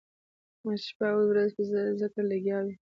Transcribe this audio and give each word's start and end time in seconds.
احمد 0.57 0.79
شپه 0.87 1.07
او 1.15 1.21
ورځ 1.31 1.49
په 1.57 1.63
ذکر 2.01 2.23
لګیا 2.31 2.59
وي. 2.65 2.75